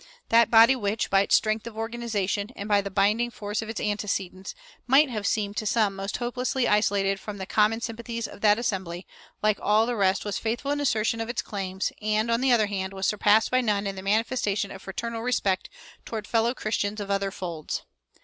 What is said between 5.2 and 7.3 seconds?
seemed to some most hopelessly isolated